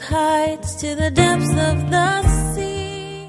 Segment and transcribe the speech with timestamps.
[0.00, 3.28] with heights to the depths of the sea.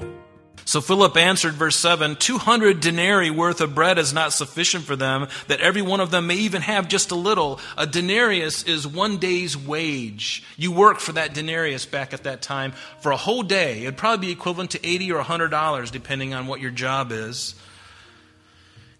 [0.64, 5.28] So Philip answered, verse 7 200 denarii worth of bread is not sufficient for them,
[5.48, 7.60] that every one of them may even have just a little.
[7.76, 10.44] A denarius is one day's wage.
[10.56, 13.82] You work for that denarius back at that time for a whole day.
[13.82, 17.54] It'd probably be equivalent to 80 or $100, depending on what your job is.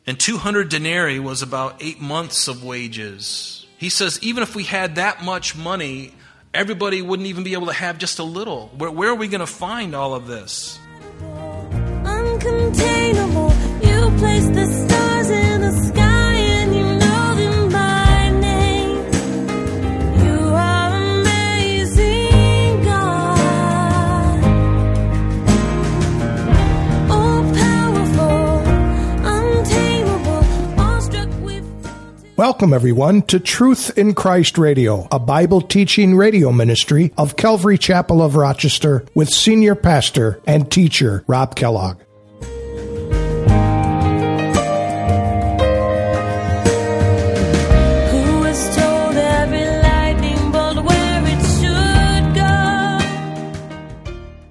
[0.06, 3.66] And 200 denarii was about eight months of wages.
[3.78, 6.12] He says, even if we had that much money,
[6.54, 8.68] everybody wouldn't even be able to have just a little.
[8.76, 10.78] Where, where are we going to find all of this?
[12.04, 13.50] Uncontainable,
[13.86, 16.01] you place the stars in the sky
[32.62, 38.22] Welcome, everyone, to Truth in Christ Radio, a Bible teaching radio ministry of Calvary Chapel
[38.22, 41.98] of Rochester with senior pastor and teacher Rob Kellogg.
[41.98, 42.46] Who
[48.44, 53.00] has told every lightning bolt where it should go?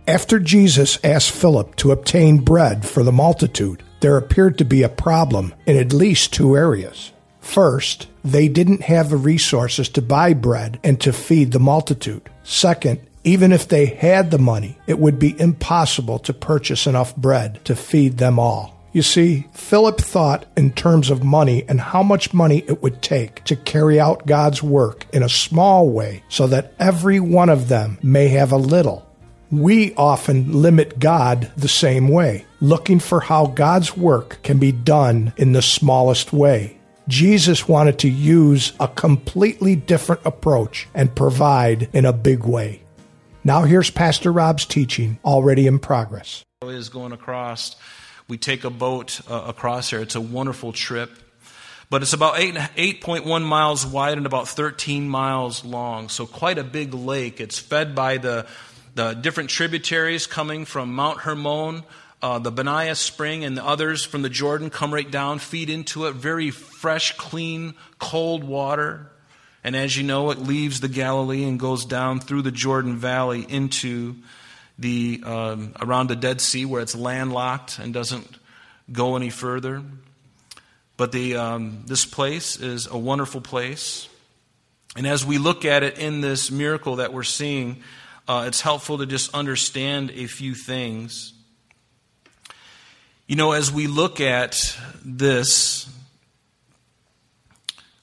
[0.06, 4.90] After Jesus asked Philip to obtain bread for the multitude, there appeared to be a
[4.90, 7.14] problem in at least two areas.
[7.42, 12.30] First, they didn't have the resources to buy bread and to feed the multitude.
[12.44, 17.64] Second, even if they had the money, it would be impossible to purchase enough bread
[17.66, 18.78] to feed them all.
[18.94, 23.44] You see, Philip thought in terms of money and how much money it would take
[23.46, 27.98] to carry out God's work in a small way so that every one of them
[28.04, 29.08] may have a little.
[29.50, 35.34] We often limit God the same way, looking for how God's work can be done
[35.38, 36.78] in the smallest way.
[37.12, 42.84] Jesus wanted to use a completely different approach and provide in a big way.
[43.44, 46.46] Now here's Pastor Rob's teaching already in progress.
[46.64, 47.76] is going across.
[48.30, 50.00] We take a boat uh, across here.
[50.00, 51.12] It's a wonderful trip.
[51.90, 56.08] But it's about eight, 8.1 miles wide and about 13 miles long.
[56.08, 57.42] So quite a big lake.
[57.42, 58.48] It's fed by the,
[58.96, 61.84] the different tributaries coming from Mount Hermon,
[62.22, 66.06] uh, the Banias Spring, and the others from the Jordan come right down, feed into
[66.06, 66.14] it.
[66.14, 69.12] Very fresh, clean, cold water.
[69.64, 73.46] And as you know, it leaves the Galilee and goes down through the Jordan Valley
[73.48, 74.16] into
[74.78, 78.28] the um, around the Dead Sea, where it's landlocked and doesn't
[78.92, 79.84] go any further.
[80.98, 84.08] But the um, this place is a wonderful place,
[84.96, 87.84] and as we look at it in this miracle that we're seeing,
[88.28, 91.34] uh, it's helpful to just understand a few things.
[93.32, 95.90] You know, as we look at this,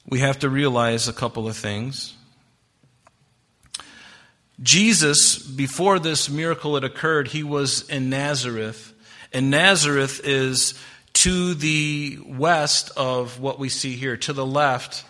[0.08, 2.14] we have to realize a couple of things.
[4.62, 8.94] Jesus, before this miracle had occurred, he was in Nazareth.
[9.30, 10.72] And Nazareth is
[11.12, 15.04] to the west of what we see here, to the left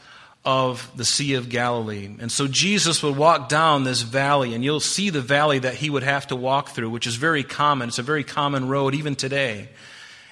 [0.44, 2.12] of the Sea of Galilee.
[2.18, 5.88] And so Jesus would walk down this valley, and you'll see the valley that he
[5.88, 7.90] would have to walk through, which is very common.
[7.90, 9.68] It's a very common road even today.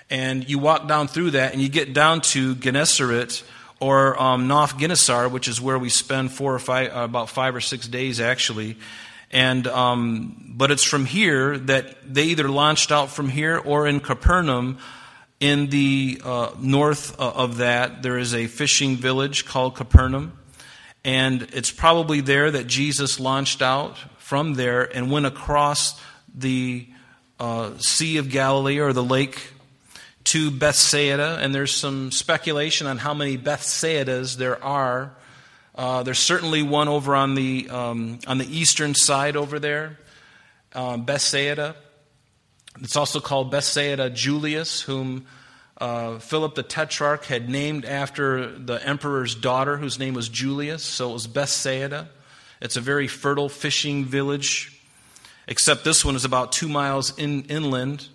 [0.09, 3.43] And you walk down through that, and you get down to Gennesaret
[3.81, 7.61] or um, Gennesar, which is where we spend four or five, uh, about five or
[7.61, 8.77] six days actually.
[9.31, 14.01] And um, but it's from here that they either launched out from here or in
[14.01, 14.79] Capernaum.
[15.39, 20.39] In the uh, north uh, of that, there is a fishing village called Capernaum,
[21.05, 26.01] and it's probably there that Jesus launched out from there and went across
[26.35, 26.89] the
[27.39, 29.53] uh, Sea of Galilee or the lake
[30.27, 35.15] to Bethsaida, and there's some speculation on how many Bethsaidas there are.
[35.75, 39.99] Uh, there's certainly one over on the um, on the eastern side over there,
[40.75, 41.77] um, Bethsaida.
[42.81, 45.27] It's also called Bethsaida Julius, whom
[45.79, 50.83] uh, Philip the Tetrarch had named after the emperor's daughter, whose name was Julius.
[50.83, 52.09] So it was Bethsaida.
[52.61, 54.81] It's a very fertile fishing village,
[55.47, 58.09] except this one is about two miles in, inland.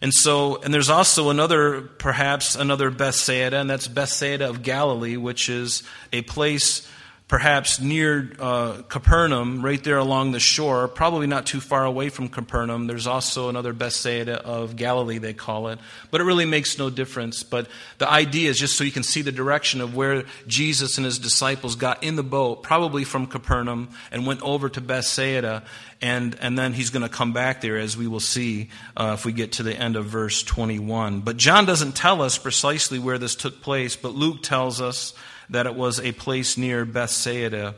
[0.00, 5.48] And so, and there's also another, perhaps another Bethsaida, and that's Bethsaida of Galilee, which
[5.48, 6.88] is a place
[7.28, 12.30] perhaps near uh, Capernaum, right there along the shore, probably not too far away from
[12.30, 12.86] Capernaum.
[12.86, 15.78] There's also another Bethsaida of Galilee, they call it.
[16.10, 17.42] But it really makes no difference.
[17.42, 21.04] But the idea is just so you can see the direction of where Jesus and
[21.04, 25.64] his disciples got in the boat, probably from Capernaum, and went over to Bethsaida.
[26.00, 29.26] And, and then he's going to come back there, as we will see uh, if
[29.26, 31.20] we get to the end of verse 21.
[31.20, 35.12] But John doesn't tell us precisely where this took place, but Luke tells us
[35.50, 37.74] that it was a place near Bethsaida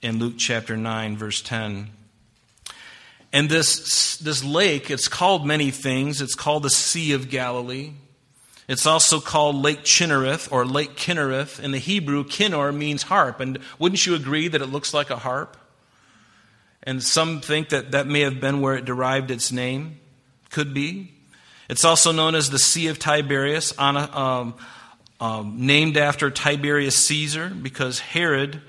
[0.00, 1.90] in Luke chapter 9, verse 10.
[3.32, 6.20] And this, this lake, it's called many things.
[6.20, 7.92] It's called the Sea of Galilee.
[8.68, 11.58] It's also called Lake Chinnereth or Lake Kinnereth.
[11.58, 13.40] In the Hebrew, Kinnor means harp.
[13.40, 15.56] And wouldn't you agree that it looks like a harp?
[16.82, 20.00] And some think that that may have been where it derived its name.
[20.50, 21.12] Could be.
[21.68, 24.54] It's also known as the Sea of Tiberias, on a, um,
[25.22, 28.60] um, named after Tiberius Caesar, because Herod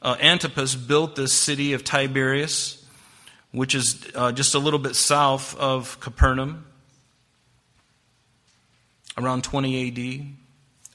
[0.00, 2.82] uh, Antipas built this city of Tiberias
[3.52, 6.64] which is uh, just a little bit south of Capernaum,
[9.16, 10.26] around 20 AD.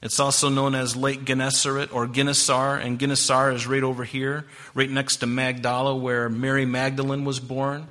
[0.02, 4.44] It's also known as Lake Gennesaret or Gennesar, and Gennesar is right over here,
[4.74, 7.86] right next to Magdala, where Mary Magdalene was born.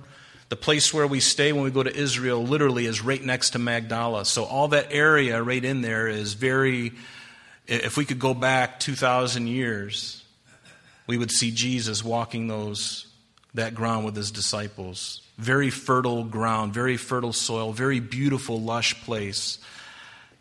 [0.50, 3.60] The place where we stay when we go to Israel literally is right next to
[3.60, 4.24] Magdala.
[4.24, 6.94] So all that area right in there is very,
[7.68, 10.24] if we could go back 2,000 years,
[11.06, 13.08] we would see Jesus walking those
[13.54, 15.22] that ground with his disciples.
[15.38, 19.60] Very fertile ground, very fertile soil, very beautiful, lush place.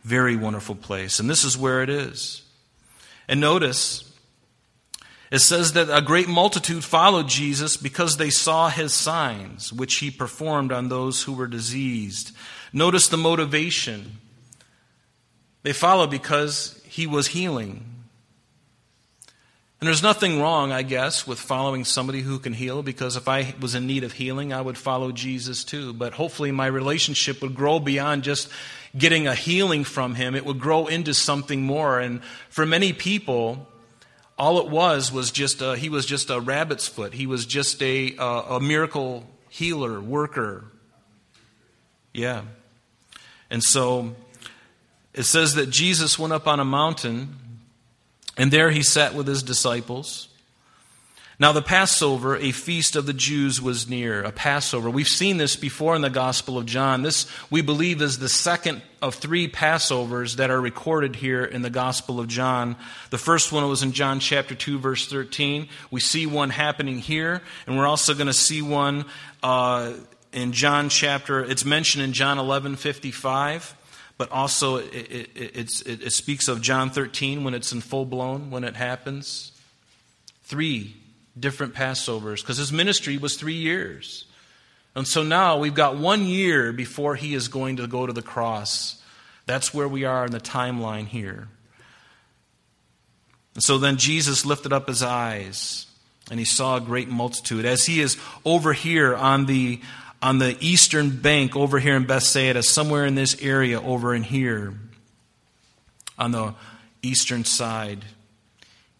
[0.04, 1.18] Very wonderful place.
[1.18, 2.42] And this is where it is.
[3.26, 4.04] And notice,
[5.32, 10.12] it says that a great multitude followed Jesus because they saw his signs, which he
[10.12, 12.30] performed on those who were diseased.
[12.72, 14.18] Notice the motivation.
[15.64, 17.84] They followed because he was healing.
[19.78, 23.54] And there's nothing wrong, I guess, with following somebody who can heal, because if I
[23.60, 25.92] was in need of healing, I would follow Jesus too.
[25.92, 28.48] But hopefully, my relationship would grow beyond just
[28.96, 32.00] getting a healing from him, it would grow into something more.
[32.00, 33.68] And for many people,
[34.38, 37.12] all it was was just a, he was just a rabbit's foot.
[37.12, 40.64] He was just a, a, a miracle healer, worker.
[42.14, 42.44] Yeah.
[43.50, 44.16] And so
[45.16, 47.36] it says that Jesus went up on a mountain
[48.36, 50.28] and there he sat with his disciples.
[51.38, 54.22] Now, the Passover, a feast of the Jews, was near.
[54.22, 54.88] A Passover.
[54.88, 57.02] We've seen this before in the Gospel of John.
[57.02, 61.68] This, we believe, is the second of three Passovers that are recorded here in the
[61.68, 62.76] Gospel of John.
[63.10, 65.68] The first one was in John chapter 2, verse 13.
[65.90, 69.04] We see one happening here, and we're also going to see one
[69.42, 69.92] uh,
[70.32, 73.75] in John chapter, it's mentioned in John 11, 55
[74.18, 78.50] but also it, it, it, it, speaks of John 13 when it's in full blown,
[78.50, 79.52] when it happens.
[80.44, 80.96] Three
[81.38, 84.24] different Passovers, because his ministry was three years.
[84.94, 88.22] And so now we've got one year before he is going to go to the
[88.22, 89.02] cross.
[89.44, 91.48] That's where we are in the timeline here.
[93.54, 95.86] And so then Jesus lifted up his eyes
[96.30, 97.64] and he saw a great multitude.
[97.64, 99.80] As he is over here on the
[100.26, 104.74] on the eastern bank over here in Bethsaida, somewhere in this area over in here,
[106.18, 106.52] on the
[107.00, 108.04] eastern side.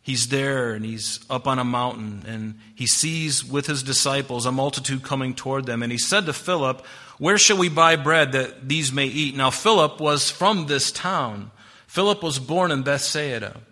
[0.01, 4.53] He's there and he's up on a mountain and he sees with his disciples a
[4.53, 5.83] multitude coming toward them.
[5.83, 6.87] And he said to Philip,
[7.19, 9.35] Where shall we buy bread that these may eat?
[9.35, 11.51] Now, Philip was from this town.
[11.89, 13.63] Philip was born in Bethsaida.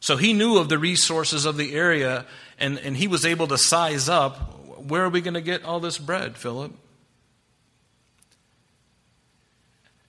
[0.00, 2.26] So he knew of the resources of the area
[2.58, 5.80] and, and he was able to size up where are we going to get all
[5.80, 6.72] this bread, Philip?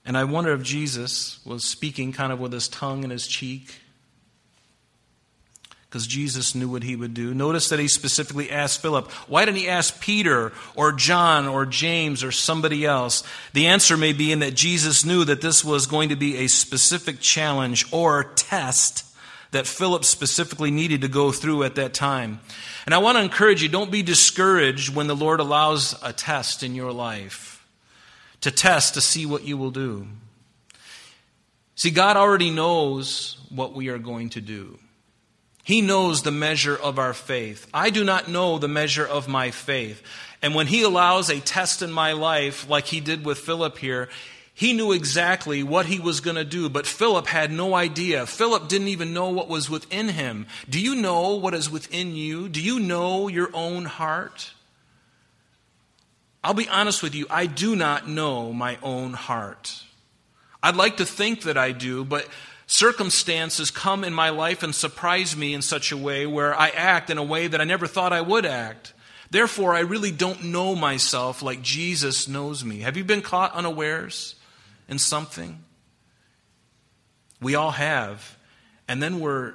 [0.06, 3.76] And I wonder if Jesus was speaking kind of with his tongue in his cheek.
[5.88, 7.34] Because Jesus knew what he would do.
[7.34, 9.12] Notice that he specifically asked Philip.
[9.28, 13.24] Why didn't he ask Peter or John or James or somebody else?
[13.52, 16.48] The answer may be in that Jesus knew that this was going to be a
[16.48, 19.06] specific challenge or test
[19.52, 22.40] that Philip specifically needed to go through at that time.
[22.86, 26.64] And I want to encourage you don't be discouraged when the Lord allows a test
[26.64, 27.61] in your life
[28.42, 30.08] to test to see what you will do.
[31.76, 34.78] See, God already knows what we are going to do.
[35.64, 37.68] He knows the measure of our faith.
[37.74, 40.02] I do not know the measure of my faith.
[40.42, 44.10] And when He allows a test in my life, like He did with Philip here,
[44.54, 48.28] he knew exactly what he was going to do, but Philip had no idea.
[48.28, 50.46] Philip didn't even know what was within him.
[50.70, 52.48] Do you know what is within you?
[52.48, 54.52] Do you know your own heart?
[56.44, 59.84] I'll be honest with you, I do not know my own heart.
[60.64, 62.28] I'd like to think that I do, but
[62.68, 67.10] circumstances come in my life and surprise me in such a way where I act
[67.10, 68.94] in a way that I never thought I would act.
[69.30, 72.80] Therefore, I really don't know myself like Jesus knows me.
[72.80, 74.36] Have you been caught unawares?
[74.92, 75.64] in something?
[77.42, 78.38] We all have.
[78.88, 79.54] And then we're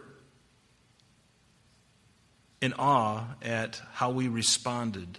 [2.60, 5.18] in awe at how we responded.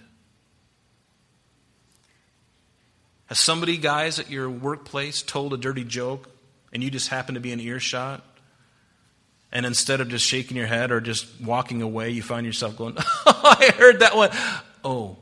[3.28, 6.30] Has somebody, guys, at your workplace told a dirty joke
[6.74, 8.24] and you just happen to be in earshot?
[9.52, 12.96] And instead of just shaking your head or just walking away, you find yourself going,
[13.26, 14.30] oh, I heard that one.
[14.84, 15.18] Oh.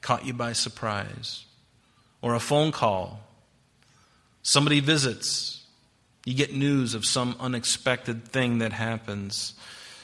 [0.00, 1.44] caught you by surprise,
[2.20, 3.20] or a phone call.
[4.42, 5.64] Somebody visits.
[6.24, 9.54] You get news of some unexpected thing that happens.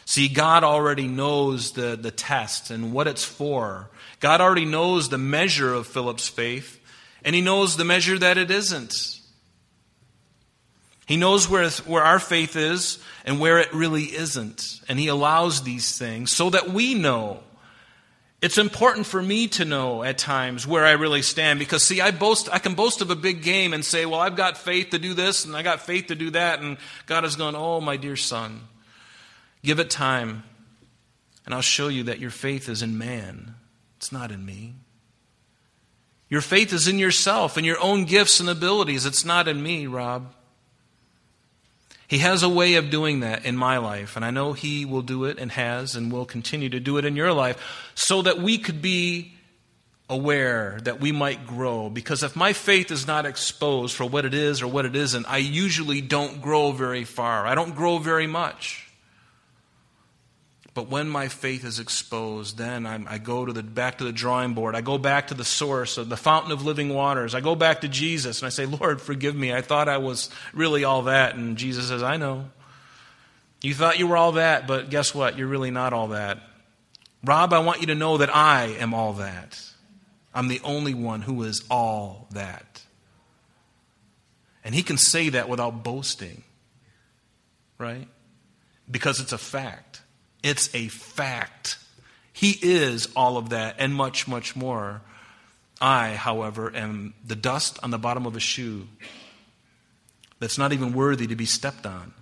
[0.05, 3.91] See, God already knows the, the test and what it's for.
[4.21, 6.81] God already knows the measure of Philip's faith,
[7.25, 9.21] and He knows the measure that it isn't.
[11.07, 14.81] He knows where, where our faith is and where it really isn't.
[14.89, 17.41] And He allows these things so that we know.
[18.43, 22.11] It's important for me to know at times where I really stand because, see, I,
[22.11, 24.99] boast, I can boast of a big game and say, well, I've got faith to
[24.99, 26.61] do this and I got faith to do that.
[26.61, 28.61] And God has gone, oh, my dear son,
[29.63, 30.43] give it time
[31.47, 33.55] and I'll show you that your faith is in man,
[33.97, 34.75] it's not in me.
[36.29, 39.07] Your faith is in yourself and your own gifts and abilities.
[39.07, 40.33] It's not in me, Rob.
[42.09, 45.03] He has a way of doing that in my life, and I know He will
[45.03, 48.39] do it and has and will continue to do it in your life so that
[48.39, 49.33] we could be
[50.09, 51.91] aware, that we might grow.
[51.91, 55.27] Because if my faith is not exposed for what it is or what it isn't,
[55.29, 57.45] I usually don't grow very far.
[57.45, 58.86] I don't grow very much.
[60.77, 64.13] But when my faith is exposed, then I'm, i go to the, back to the
[64.13, 64.75] drawing board.
[64.75, 67.35] I go back to the source of the fountain of living waters.
[67.35, 69.55] I go back to Jesus and I say, Lord, forgive me.
[69.55, 71.35] I thought I was really all that.
[71.35, 72.51] And Jesus says, I know.
[73.63, 75.39] You thought you were all that, but guess what?
[75.39, 76.41] You're really not all that.
[77.25, 79.59] Rob, I want you to know that I am all that.
[80.35, 82.83] I'm the only one who is all that.
[84.63, 86.45] And he can say that without boasting,
[87.79, 88.09] right?
[88.91, 90.03] Because it's a fact.
[90.47, 91.77] It's a fact.
[92.33, 95.03] He is all of that and much, much more.
[95.81, 98.87] I, however, am the dust on the bottom of a shoe
[100.39, 102.15] that's not even worthy to be stepped on.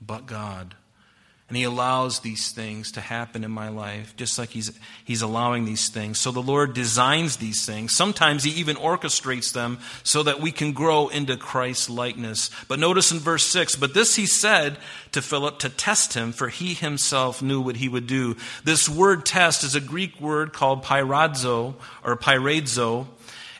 [0.00, 0.76] But God
[1.50, 4.70] and He allows these things to happen in my life, just like He's,
[5.04, 6.20] he's allowing these things.
[6.20, 7.94] So the Lord designs these things.
[7.94, 12.50] Sometimes He even orchestrates them so that we can grow into Christ's likeness.
[12.68, 14.78] But notice in verse 6 But this He said
[15.10, 18.36] to Philip to test him, for He Himself knew what He would do.
[18.62, 23.08] This word test is a Greek word called peirazo or peirazo.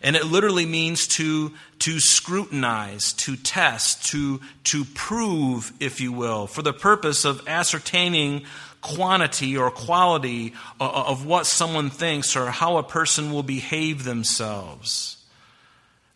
[0.03, 6.47] And it literally means to, to scrutinize, to test, to, to prove, if you will,
[6.47, 8.45] for the purpose of ascertaining
[8.81, 14.05] quantity or quality uh, uh, of what someone thinks or how a person will behave
[14.05, 15.23] themselves.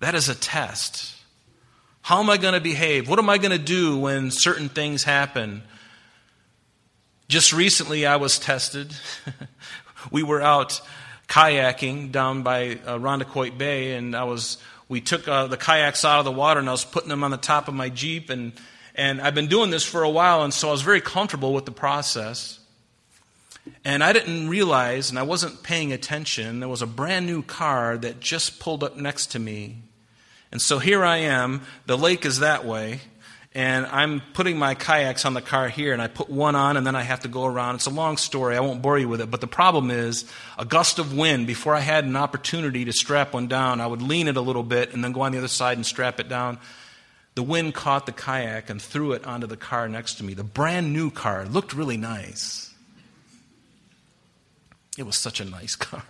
[0.00, 1.14] That is a test.
[2.00, 3.08] How am I going to behave?
[3.08, 5.62] What am I going to do when certain things happen?
[7.28, 8.94] Just recently, I was tested.
[10.10, 10.80] we were out
[11.34, 16.24] kayaking down by uh, Bay, and I was we took uh, the kayaks out of
[16.24, 18.52] the water, and I was putting them on the top of my jeep, and
[18.94, 21.64] and I've been doing this for a while, and so I was very comfortable with
[21.64, 22.60] the process.
[23.84, 27.96] And I didn't realize, and I wasn't paying attention, there was a brand new car
[27.96, 29.78] that just pulled up next to me.
[30.52, 33.00] And so here I am, the lake is that way,
[33.54, 36.84] and I'm putting my kayaks on the car here, and I put one on, and
[36.84, 37.76] then I have to go around.
[37.76, 38.56] It's a long story.
[38.56, 39.30] I won't bore you with it.
[39.30, 40.25] But the problem is,
[40.58, 44.02] a gust of wind, before I had an opportunity to strap one down, I would
[44.02, 46.28] lean it a little bit and then go on the other side and strap it
[46.28, 46.58] down.
[47.37, 50.34] The wind caught the kayak and threw it onto the car next to me.
[50.34, 52.73] The brand new car looked really nice.
[54.99, 56.02] It was such a nice car.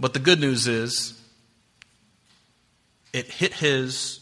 [0.00, 1.21] But the good news is,
[3.12, 4.20] it hit his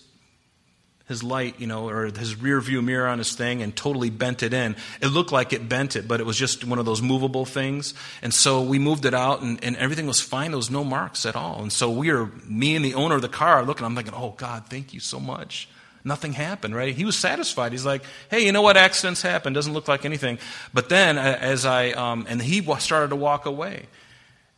[1.11, 4.45] his light, you know, or his rear view mirror on his thing and totally bent
[4.45, 4.77] it in.
[5.03, 7.95] It looked like it bent it, but it was just one of those movable things.
[8.23, 10.53] And so we moved it out and, and everything was fine.
[10.53, 11.63] There was no marks at all.
[11.63, 14.35] And so we are, me and the owner of the car looking, I'm thinking, oh
[14.37, 15.69] God, thank you so much.
[16.05, 16.95] Nothing happened, right?
[16.95, 17.73] He was satisfied.
[17.73, 18.77] He's like, hey, you know what?
[18.77, 19.53] Accidents happen.
[19.53, 20.39] Doesn't look like anything.
[20.73, 23.89] But then as I, um, and he started to walk away.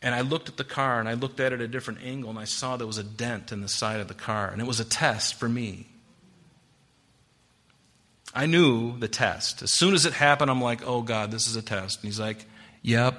[0.03, 2.29] And I looked at the car and I looked at it at a different angle
[2.29, 4.49] and I saw there was a dent in the side of the car.
[4.49, 5.87] And it was a test for me.
[8.35, 9.61] I knew the test.
[9.61, 11.99] As soon as it happened, I'm like, oh God, this is a test.
[12.01, 12.45] And he's like,
[12.81, 13.15] yep.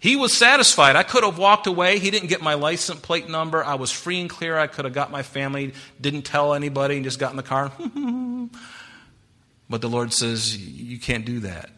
[0.00, 0.96] he was satisfied.
[0.96, 2.00] I could have walked away.
[2.00, 3.64] He didn't get my license plate number.
[3.64, 4.58] I was free and clear.
[4.58, 7.70] I could have got my family, didn't tell anybody, and just got in the car.
[9.70, 11.70] but the Lord says, you can't do that.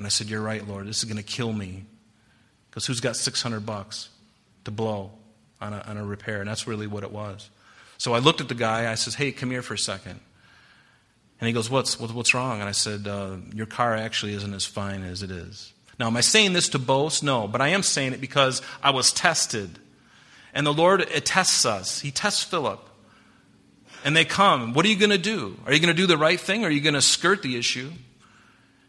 [0.00, 0.86] And I said, You're right, Lord.
[0.86, 1.84] This is going to kill me.
[2.70, 4.08] Because who's got 600 bucks
[4.64, 5.10] to blow
[5.60, 6.40] on a, on a repair?
[6.40, 7.50] And that's really what it was.
[7.98, 8.90] So I looked at the guy.
[8.90, 10.18] I said, Hey, come here for a second.
[11.38, 12.60] And he goes, What's, what's wrong?
[12.60, 15.74] And I said, uh, Your car actually isn't as fine as it is.
[15.98, 17.22] Now, am I saying this to boast?
[17.22, 19.78] No, but I am saying it because I was tested.
[20.54, 22.00] And the Lord tests us.
[22.00, 22.88] He tests Philip.
[24.02, 24.72] And they come.
[24.72, 25.60] What are you going to do?
[25.66, 27.58] Are you going to do the right thing or are you going to skirt the
[27.58, 27.90] issue?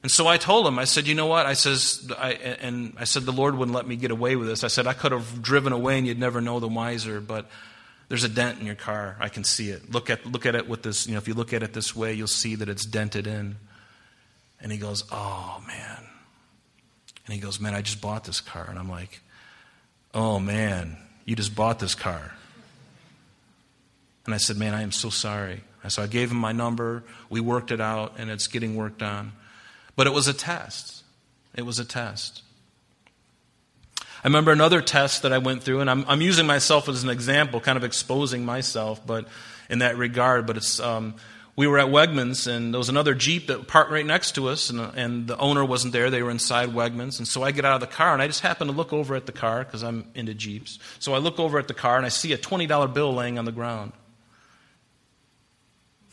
[0.03, 1.46] And so I told him, I said, you know what?
[1.46, 4.63] I says, I, and I said, the Lord wouldn't let me get away with this.
[4.63, 7.46] I said, I could have driven away and you'd never know the wiser, but
[8.10, 9.15] there's a dent in your car.
[9.20, 9.91] I can see it.
[9.91, 11.96] Look at, look at it with this, you know, if you look at it this
[11.96, 13.58] way, you'll see that it's dented in.
[14.60, 15.98] And he goes, oh man.
[17.25, 18.65] And he goes, man, I just bought this car.
[18.67, 19.22] And I'm like,
[20.15, 22.34] oh man, you just bought this car.
[24.25, 25.62] And I said, man, I am so sorry.
[25.88, 27.03] So I gave him my number.
[27.29, 29.31] We worked it out, and it's getting worked on.
[30.01, 31.03] But it was a test.
[31.55, 32.41] It was a test.
[34.00, 37.12] I remember another test that I went through, and I'm, I'm using myself as an
[37.12, 39.27] example, kind of exposing myself, but
[39.70, 40.48] in that regard.
[40.48, 41.17] But it's um,
[41.55, 44.72] we were at Wegmans, and there was another Jeep that parked right next to us,
[44.72, 46.10] and, and the owner wasn't there.
[46.10, 48.41] They were inside Wegmans, and so I get out of the car, and I just
[48.41, 50.79] happen to look over at the car because I'm into Jeeps.
[50.98, 53.38] So I look over at the car, and I see a twenty dollar bill laying
[53.38, 53.91] on the ground.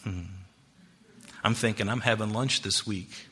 [0.02, 0.24] Hmm.
[1.42, 3.27] I'm thinking I'm having lunch this week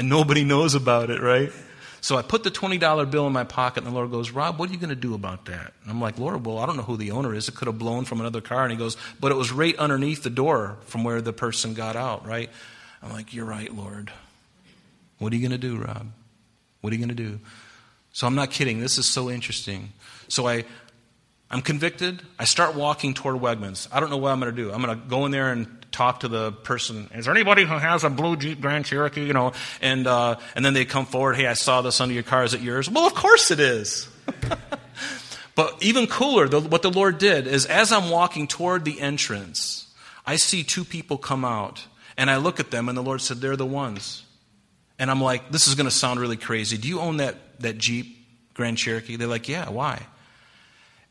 [0.00, 1.52] and nobody knows about it, right?
[2.00, 4.70] So I put the $20 bill in my pocket, and the Lord goes, Rob, what
[4.70, 5.74] are you going to do about that?
[5.82, 7.48] And I'm like, Lord, well, I don't know who the owner is.
[7.48, 8.62] It could have blown from another car.
[8.62, 11.96] And he goes, but it was right underneath the door from where the person got
[11.96, 12.48] out, right?
[13.02, 14.10] I'm like, you're right, Lord.
[15.18, 16.06] What are you going to do, Rob?
[16.80, 17.38] What are you going to do?
[18.14, 18.80] So I'm not kidding.
[18.80, 19.92] This is so interesting.
[20.28, 20.64] So I,
[21.50, 22.22] I'm convicted.
[22.38, 23.86] I start walking toward Wegmans.
[23.92, 24.72] I don't know what I'm going to do.
[24.72, 27.10] I'm going to go in there and talk to the person.
[27.14, 29.24] Is there anybody who has a blue Jeep Grand Cherokee?
[29.24, 31.36] You know, and uh, and then they come forward.
[31.36, 32.44] Hey, I saw this under your car.
[32.44, 32.90] Is it yours?
[32.90, 34.08] Well, of course it is.
[35.54, 39.92] but even cooler, the, what the Lord did is, as I'm walking toward the entrance,
[40.26, 41.84] I see two people come out,
[42.16, 44.24] and I look at them, and the Lord said, "They're the ones."
[44.98, 46.76] And I'm like, "This is going to sound really crazy.
[46.76, 48.16] Do you own that that Jeep
[48.54, 49.70] Grand Cherokee?" They're like, "Yeah.
[49.70, 50.06] Why?"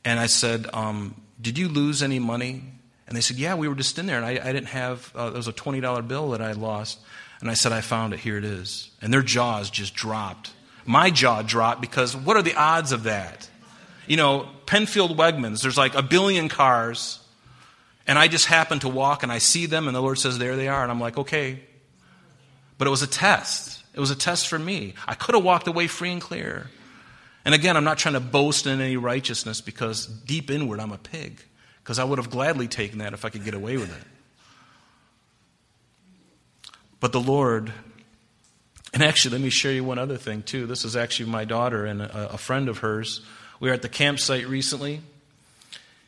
[0.05, 2.63] And I said, um, Did you lose any money?
[3.09, 5.31] And they said, Yeah, we were just in there, and I, I didn't have, uh,
[5.31, 6.99] there was a $20 bill that I lost.
[7.41, 8.19] And I said, I found it.
[8.19, 8.91] Here it is.
[9.01, 10.51] And their jaws just dropped.
[10.85, 13.49] My jaw dropped because what are the odds of that?
[14.07, 17.19] You know, Penfield Wegmans, there's like a billion cars,
[18.05, 20.55] and I just happen to walk and I see them, and the Lord says, There
[20.55, 20.83] they are.
[20.83, 21.61] And I'm like, Okay.
[22.77, 23.83] But it was a test.
[23.93, 24.93] It was a test for me.
[25.07, 26.69] I could have walked away free and clear.
[27.43, 30.97] And again, I'm not trying to boast in any righteousness because deep inward I'm a
[30.97, 31.41] pig.
[31.89, 34.07] Because I would have gladly taken that if I could get away with it.
[36.99, 37.73] But the Lord,
[38.93, 40.67] and actually, let me share you one other thing too.
[40.67, 43.21] This is actually my daughter and a, a friend of hers.
[43.59, 45.01] We were at the campsite recently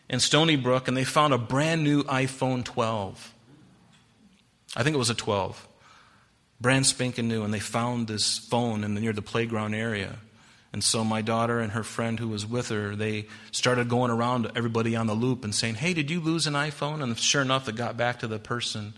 [0.07, 3.33] in Stony Brook, and they found a brand new iPhone 12.
[4.75, 5.67] I think it was a 12.
[6.59, 10.19] Brand spanking new, and they found this phone in the, near the playground area.
[10.73, 14.43] And so my daughter and her friend who was with her, they started going around
[14.43, 17.03] to everybody on the loop and saying, Hey, did you lose an iPhone?
[17.03, 18.93] And sure enough, it got back to the person.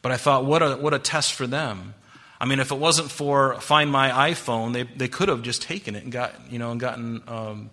[0.00, 1.94] But I thought, what a, what a test for them.
[2.40, 5.96] I mean, if it wasn't for Find My iPhone, they, they could have just taken
[5.96, 7.70] it and got, you know, and gotten, um,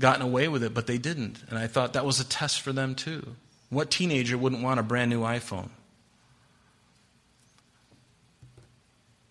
[0.00, 1.42] gotten away with it, but they didn't.
[1.48, 3.36] And I thought that was a test for them too.
[3.70, 5.68] What teenager wouldn't want a brand new iPhone?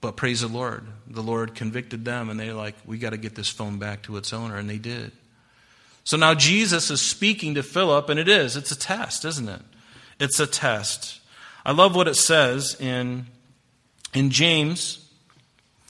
[0.05, 0.85] But praise the Lord.
[1.07, 4.17] The Lord convicted them, and they're like, we got to get this phone back to
[4.17, 4.55] its owner.
[4.55, 5.11] And they did.
[6.03, 8.55] So now Jesus is speaking to Philip, and it is.
[8.55, 9.61] It's a test, isn't it?
[10.19, 11.21] It's a test.
[11.65, 13.25] I love what it says in,
[14.13, 15.03] in James.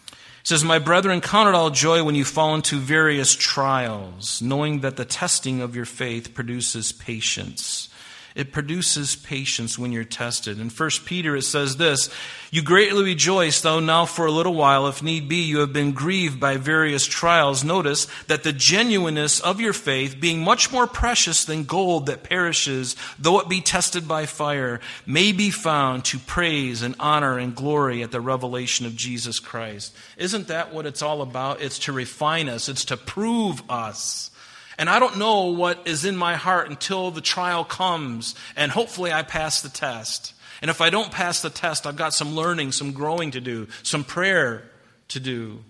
[0.07, 4.79] It says, My brethren, count it all joy when you fall into various trials, knowing
[4.79, 7.89] that the testing of your faith produces patience.
[8.35, 10.59] It produces patience when you're tested.
[10.59, 12.09] In 1 Peter, it says this
[12.51, 15.93] You greatly rejoice, though now for a little while, if need be, you have been
[15.93, 17.63] grieved by various trials.
[17.63, 22.97] Notice that the genuineness of your faith, being much more precious than gold that perishes,
[23.17, 28.03] though it be tested by fire, may be found to praise and honor and glory
[28.03, 29.95] at the revelation of Jesus Christ.
[30.17, 31.61] Isn't that what it's all about?
[31.61, 34.29] It's to refine us, it's to prove us.
[34.77, 39.11] And I don't know what is in my heart until the trial comes, and hopefully
[39.11, 40.33] I pass the test.
[40.61, 43.67] And if I don't pass the test, I've got some learning, some growing to do,
[43.83, 44.63] some prayer
[45.09, 45.63] to do.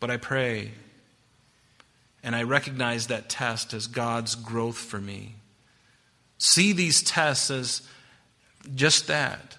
[0.00, 0.72] But I pray,
[2.22, 5.34] and I recognize that test as God's growth for me.
[6.38, 7.82] See these tests as
[8.74, 9.56] just that.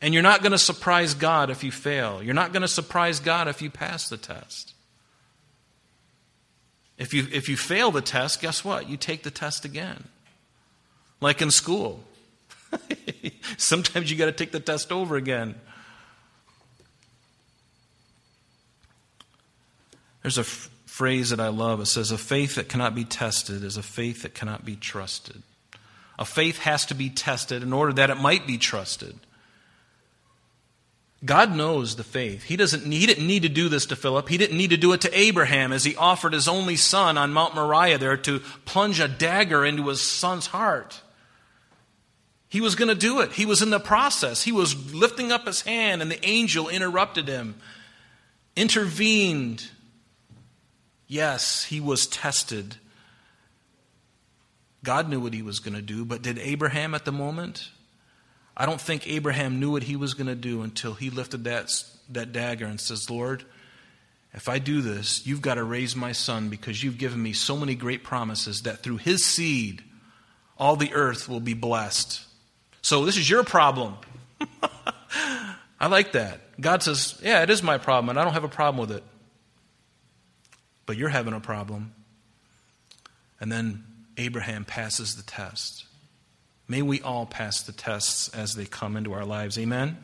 [0.00, 2.22] And you're not going to surprise God if you fail.
[2.22, 4.72] You're not going to surprise God if you pass the test.
[7.00, 8.90] If you, if you fail the test, guess what?
[8.90, 10.04] You take the test again.
[11.22, 12.04] Like in school.
[13.56, 15.54] Sometimes you got to take the test over again.
[20.20, 21.80] There's a f- phrase that I love.
[21.80, 25.42] It says, A faith that cannot be tested is a faith that cannot be trusted.
[26.18, 29.18] A faith has to be tested in order that it might be trusted.
[31.22, 32.44] God knows the faith.
[32.44, 34.28] He, doesn't, he didn't need to do this to Philip.
[34.28, 37.32] He didn't need to do it to Abraham as he offered his only son on
[37.32, 41.02] Mount Moriah there to plunge a dagger into his son's heart.
[42.48, 43.32] He was going to do it.
[43.32, 44.42] He was in the process.
[44.42, 47.60] He was lifting up his hand, and the angel interrupted him,
[48.56, 49.68] intervened.
[51.06, 52.76] Yes, he was tested.
[54.82, 57.68] God knew what he was going to do, but did Abraham at the moment?
[58.56, 61.70] I don't think Abraham knew what he was going to do until he lifted that,
[62.10, 63.44] that dagger and says, Lord,
[64.32, 67.56] if I do this, you've got to raise my son because you've given me so
[67.56, 69.82] many great promises that through his seed,
[70.58, 72.22] all the earth will be blessed.
[72.82, 73.96] So this is your problem.
[75.80, 76.40] I like that.
[76.60, 79.04] God says, Yeah, it is my problem, and I don't have a problem with it.
[80.86, 81.94] But you're having a problem.
[83.40, 83.84] And then
[84.18, 85.86] Abraham passes the test.
[86.70, 89.58] May we all pass the tests as they come into our lives.
[89.58, 89.96] Amen.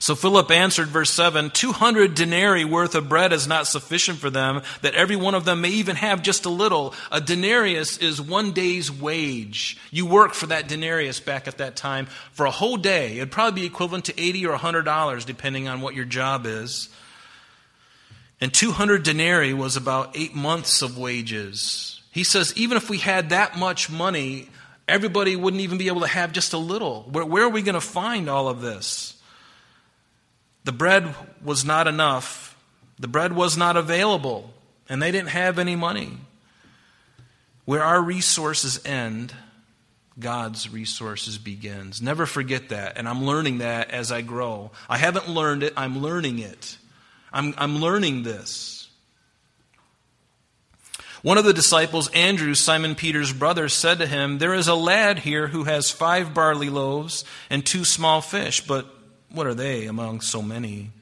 [0.00, 4.62] So Philip answered, verse 7 200 denarii worth of bread is not sufficient for them,
[4.82, 6.92] that every one of them may even have just a little.
[7.12, 9.78] A denarius is one day's wage.
[9.92, 13.18] You work for that denarius back at that time for a whole day.
[13.18, 16.88] It'd probably be equivalent to 80 or $100, depending on what your job is.
[18.40, 22.00] And 200 denarii was about eight months of wages.
[22.10, 24.48] He says, even if we had that much money,
[24.88, 27.02] everybody wouldn't even be able to have just a little.
[27.10, 29.20] Where, where are we going to find all of this?
[30.64, 32.56] The bread was not enough.
[32.98, 34.52] The bread was not available,
[34.88, 36.18] and they didn't have any money.
[37.64, 39.32] Where our resources end,
[40.18, 42.02] God's resources begins.
[42.02, 44.72] Never forget that, and I'm learning that as I grow.
[44.88, 46.76] I haven't learned it, I'm learning it.
[47.32, 48.77] I'm, I'm learning this.
[51.22, 55.20] One of the disciples, Andrew, Simon Peter's brother, said to him, There is a lad
[55.20, 58.86] here who has five barley loaves and two small fish, but
[59.30, 60.92] what are they among so many?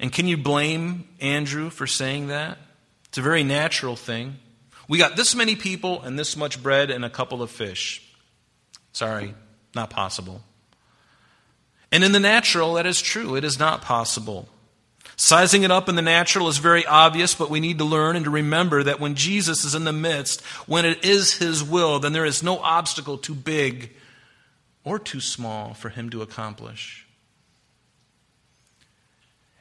[0.00, 2.58] And can you blame Andrew for saying that?
[3.06, 4.36] It's a very natural thing.
[4.88, 8.02] We got this many people and this much bread and a couple of fish.
[8.92, 9.34] Sorry,
[9.74, 10.42] not possible.
[11.92, 13.36] And in the natural, that is true.
[13.36, 14.48] It is not possible.
[15.16, 18.24] Sizing it up in the natural is very obvious, but we need to learn and
[18.24, 22.12] to remember that when Jesus is in the midst, when it is His will, then
[22.12, 23.92] there is no obstacle too big
[24.82, 27.06] or too small for Him to accomplish.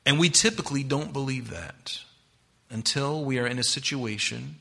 [0.06, 2.00] And we typically don't believe that
[2.70, 4.56] until we are in a situation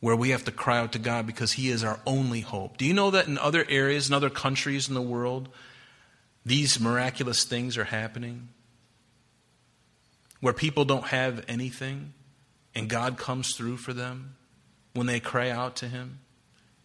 [0.00, 2.78] where we have to cry out to God because He is our only hope.
[2.78, 5.48] Do you know that in other areas, in other countries in the world,
[6.44, 8.48] these miraculous things are happening?
[10.42, 12.14] Where people don't have anything
[12.74, 14.34] and God comes through for them
[14.92, 16.18] when they cry out to Him?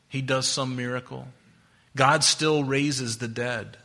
[0.08, 1.30] He does some miracle.
[1.96, 3.78] God still raises the dead.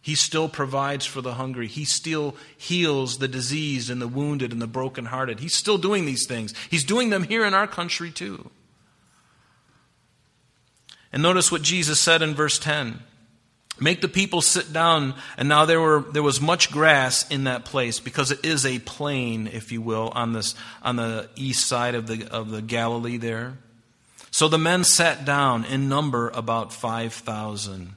[0.00, 1.68] He still provides for the hungry.
[1.68, 5.40] He still heals the diseased and the wounded and the brokenhearted.
[5.40, 6.54] He's still doing these things.
[6.70, 8.50] He's doing them here in our country too.
[11.12, 13.00] And notice what Jesus said in verse 10.
[13.80, 17.64] Make the people sit down, and now there, were, there was much grass in that
[17.64, 21.96] place because it is a plain, if you will, on, this, on the east side
[21.96, 23.58] of the, of the Galilee there.
[24.30, 27.96] So the men sat down in number about 5,000.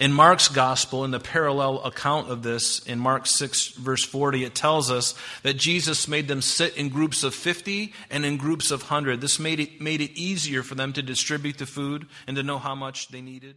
[0.00, 4.54] In Mark's gospel, in the parallel account of this, in Mark 6, verse 40, it
[4.54, 8.82] tells us that Jesus made them sit in groups of 50 and in groups of
[8.82, 9.20] 100.
[9.20, 12.58] This made it, made it easier for them to distribute the food and to know
[12.58, 13.56] how much they needed.